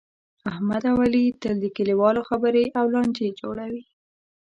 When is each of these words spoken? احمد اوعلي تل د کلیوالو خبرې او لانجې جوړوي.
احمد 0.51 0.83
اوعلي 0.91 1.25
تل 1.41 1.55
د 1.61 1.65
کلیوالو 1.77 2.21
خبرې 2.29 2.65
او 2.79 2.85
لانجې 2.93 3.29
جوړوي. 3.41 3.83